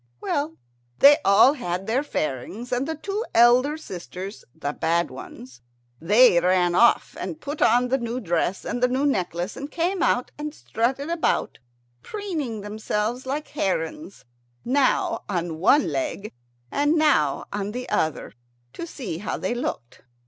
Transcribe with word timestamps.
Well, 0.19 0.55
they 0.97 1.17
all 1.23 1.53
had 1.53 1.85
their 1.85 2.01
fairings, 2.01 2.71
and 2.71 2.87
the 2.87 2.95
two 2.95 3.23
elder 3.35 3.77
sisters, 3.77 4.43
the 4.55 4.73
bad 4.73 5.11
ones, 5.11 5.61
they 5.99 6.39
ran 6.39 6.73
off 6.73 7.15
and 7.19 7.39
put 7.39 7.61
on 7.61 7.89
the 7.89 7.99
new 7.99 8.19
dress 8.19 8.65
and 8.65 8.81
the 8.81 8.87
new 8.87 9.05
necklace, 9.05 9.55
and 9.55 9.69
came 9.69 10.01
out 10.01 10.31
and 10.39 10.55
strutted 10.55 11.11
about, 11.11 11.59
preening 12.01 12.61
themselves 12.61 13.27
like 13.27 13.49
herons, 13.49 14.25
now 14.65 15.21
on 15.29 15.59
one 15.59 15.91
leg 15.91 16.33
and 16.71 16.95
now 16.95 17.45
on 17.53 17.71
the 17.71 17.87
other, 17.89 18.33
to 18.73 18.87
see 18.87 19.19
how 19.19 19.37
they 19.37 19.53
looked. 19.53 20.01